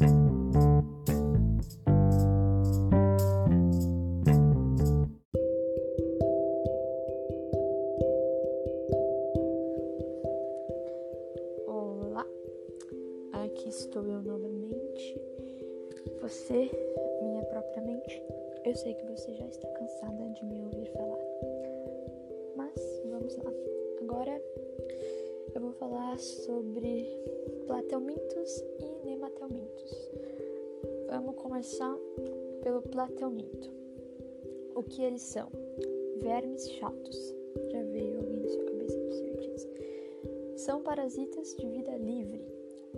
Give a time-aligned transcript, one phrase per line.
[0.00, 0.06] Olá,
[13.44, 15.20] aqui estou eu novamente.
[16.22, 16.70] Você,
[17.20, 18.22] minha própria mente.
[18.64, 21.18] Eu sei que você já está cansada de me ouvir falar.
[22.56, 23.52] Mas vamos lá.
[24.00, 24.40] Agora
[25.54, 27.06] eu vou falar sobre
[27.66, 30.10] plateumintos e nemateumintos.
[31.08, 31.96] Vamos começar
[32.62, 33.70] pelo plateuminto.
[34.74, 35.48] O que eles são?
[36.18, 37.34] Vermes chatos.
[37.70, 39.68] Já veio alguém na sua cabeça de certeza.
[40.56, 42.46] São parasitas de vida livre.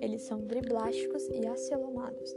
[0.01, 2.37] Eles são driblásticos e acelomados.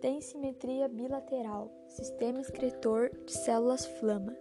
[0.00, 4.36] Têm simetria bilateral, sistema excretor de células flama.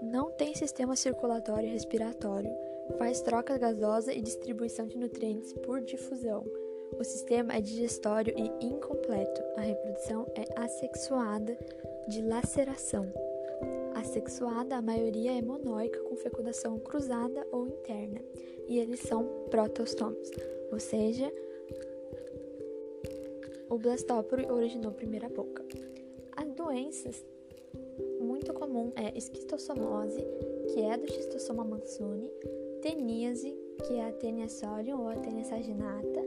[0.00, 2.71] Não tem sistema circulatório e respiratório.
[2.98, 6.44] Faz troca gasosa e distribuição de nutrientes por difusão.
[6.98, 9.42] O sistema é digestório e incompleto.
[9.56, 11.56] A reprodução é assexuada
[12.08, 13.12] de laceração.
[13.94, 18.20] Assexuada, a maioria é monóica com fecundação cruzada ou interna,
[18.68, 20.30] e eles são protostômos,
[20.72, 21.32] ou seja,
[23.70, 25.64] o blastóporo originou primeira boca.
[26.36, 27.24] As doenças
[28.20, 30.24] muito comum é esquistossomose,
[30.72, 32.30] que é do xistossoma mansoni,
[32.82, 36.20] teníase, que é a tênia solium ou a tênia saginata,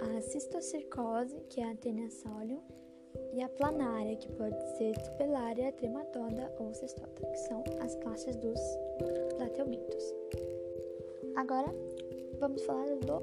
[0.00, 2.60] a cistocircose, que é a tênia solium,
[3.32, 8.58] e a planária, que pode ser tupelária, trematoda ou cestota, que são as classes dos
[9.36, 10.14] plateumintos.
[11.36, 11.72] Agora,
[12.40, 13.22] vamos falar do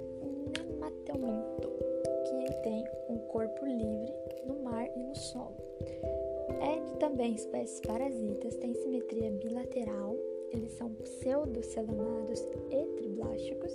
[0.57, 1.69] nemateuminto,
[2.23, 4.13] que tem um corpo livre
[4.47, 5.57] no mar e no solo.
[6.61, 10.15] É também espécies parasitas, tem simetria bilateral,
[10.51, 13.73] eles são pseudocelonados e triblásticos,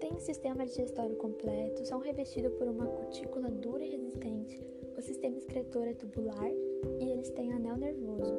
[0.00, 4.60] têm sistema digestório completo, são revestidos por uma cutícula dura e resistente,
[4.96, 6.50] o sistema excretor é tubular
[7.00, 8.34] e eles têm anel nervoso.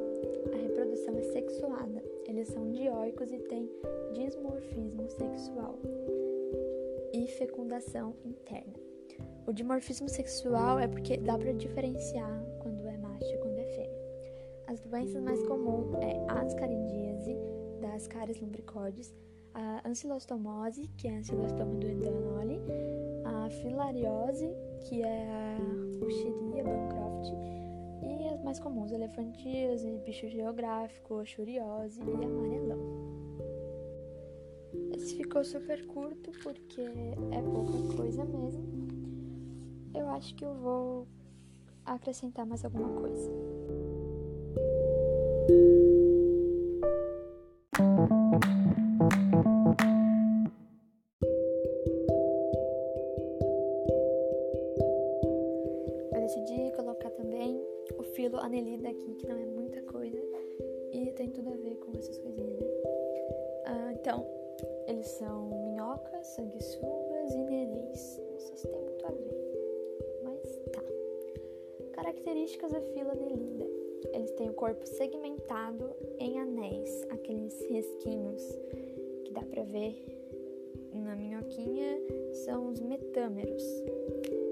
[0.52, 3.70] A reprodução é sexuada, eles são dioicos e têm
[4.12, 5.78] dismorfismo sexual
[7.12, 8.74] e fecundação interna.
[9.46, 14.08] O dimorfismo sexual é porque dá para diferenciar quando é macho e quando é fêmea.
[14.66, 17.36] As doenças mais comuns é ascaridíase,
[17.98, 19.12] das Ascaris lumbricoides,
[19.52, 21.88] a ancilostomose, que é a ancilostoma do
[23.24, 24.48] a filariose,
[24.88, 27.32] que é a Uxeria Bancroft,
[28.02, 32.78] e as mais comuns, elefantíase, bicho geográfico, xuriose e amarelão.
[34.94, 38.62] Esse ficou super curto porque é pouca coisa mesmo.
[39.92, 41.06] Eu acho que eu vou
[41.84, 43.28] acrescentar mais alguma coisa.
[58.18, 60.20] Filo anelida aqui, que não é muita coisa
[60.92, 62.66] e tem tudo a ver com essas coisinhas, né?
[63.64, 64.26] Ah, então,
[64.88, 68.20] eles são minhocas, sanguessugas e nereis.
[68.32, 70.82] Não sei se tem muito a ver, mas tá.
[71.92, 73.66] Características da fila anelida.
[74.12, 78.42] Eles têm o corpo segmentado em anéis, aqueles risquinhos
[79.26, 79.94] que dá pra ver
[80.92, 82.00] na minhoquinha
[82.32, 83.62] são os metâmeros.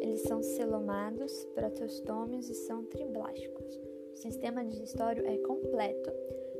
[0.06, 3.77] Eles são celomados, protostômios e são triblásticos.
[4.12, 6.12] O sistema digestório é completo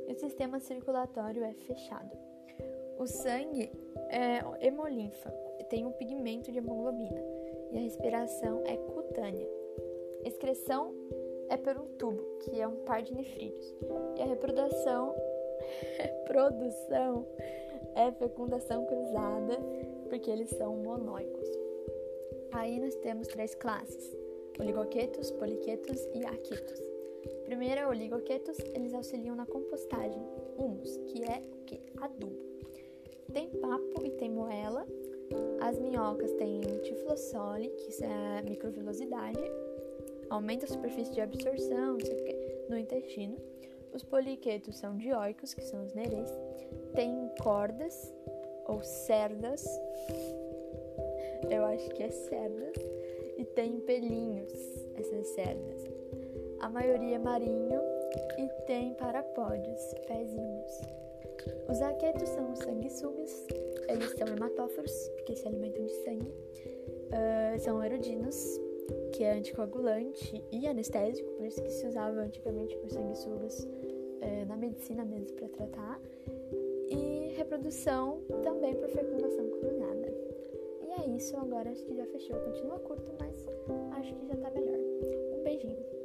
[0.05, 2.11] e o sistema circulatório é fechado.
[2.99, 3.71] O sangue
[4.09, 5.31] é hemolinfa,
[5.69, 7.23] tem um pigmento de hemoglobina
[7.71, 9.47] e a respiração é cutânea.
[10.25, 10.93] Excreção
[11.47, 13.75] é por um tubo, que é um par de nefrídeos.
[14.17, 15.15] E a reprodução,
[15.97, 17.25] reprodução
[17.95, 19.57] é fecundação cruzada,
[20.09, 21.66] porque eles são monóicos.
[22.51, 24.15] Aí nós temos três classes:
[24.59, 26.81] oligoquetos, poliquetos e aquetos.
[27.45, 30.21] Primeiro, oligoquetos, eles auxiliam na compostagem,
[30.57, 31.79] humus, que é o que?
[32.01, 32.35] Adubo.
[33.33, 34.85] Tem papo e tem moela.
[35.59, 39.41] As minhocas têm tiflossole, que é microvilosidade,
[40.29, 43.37] aumenta a superfície de absorção, não sei o que, no intestino.
[43.93, 46.29] Os poliquetos são dioicos, que são os nereis.
[46.93, 48.13] Tem cordas
[48.67, 49.65] ou cerdas,
[51.49, 52.75] eu acho que é cerdas,
[53.37, 54.51] e tem pelinhos,
[54.95, 55.83] essas cerdas.
[56.59, 57.81] A maioria é marinho
[58.37, 60.81] e tem parapódios, pezinhos.
[61.69, 63.45] Os aquetos são os sanguessugas,
[63.87, 66.33] eles são hematóforos, porque se alimentam de sangue.
[67.07, 68.59] Uh, são erudinos,
[69.13, 74.57] que é anticoagulante e anestésico, por isso que se usava antigamente os sanguessugas uh, na
[74.57, 76.01] medicina mesmo para tratar.
[76.89, 80.16] E reprodução também por fecundação cruzada
[80.97, 82.35] é isso, agora acho que já fechou.
[82.39, 83.45] Continua curto, mas
[83.99, 84.79] acho que já tá melhor.
[85.37, 85.96] Um beijinho.